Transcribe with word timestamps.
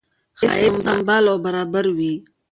ښایست 0.39 0.79
سمبال 0.85 1.23
او 1.31 1.37
برابر 1.45 1.85
وي. 1.97 2.13